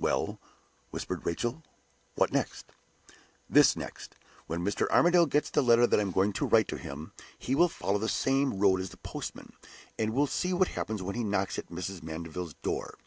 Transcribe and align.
"Well," 0.00 0.40
whispered 0.90 1.24
Rachel 1.24 1.62
"what 2.16 2.32
next?" 2.32 2.72
"This, 3.48 3.76
next. 3.76 4.16
When 4.48 4.64
Mr. 4.64 4.90
Armadale 4.90 5.26
gets 5.26 5.48
the 5.48 5.62
letter 5.62 5.86
that 5.86 6.00
I 6.00 6.02
am 6.02 6.10
going 6.10 6.32
to 6.32 6.44
write 6.44 6.66
to 6.70 6.76
him, 6.76 7.12
he 7.38 7.54
will 7.54 7.68
follow 7.68 7.98
the 7.98 8.08
same 8.08 8.58
road 8.58 8.80
as 8.80 8.90
the 8.90 8.96
postman; 8.96 9.52
and 9.96 10.12
we'll 10.12 10.26
see 10.26 10.52
what 10.52 10.66
happens 10.74 11.04
when 11.04 11.14
he 11.14 11.22
knocks 11.22 11.56
at 11.56 11.68
Mrs. 11.68 12.02
Mandeville's 12.02 12.54
door." 12.64 12.98